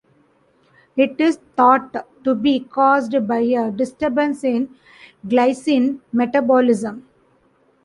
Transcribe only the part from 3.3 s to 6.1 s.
a disturbance in glycine